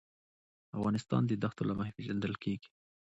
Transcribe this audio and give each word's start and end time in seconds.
افغانستان 0.77 1.21
د 1.27 1.31
دښتو 1.43 1.63
له 1.69 1.73
مخې 1.77 1.95
پېژندل 1.97 2.33
کېږي. 2.43 2.69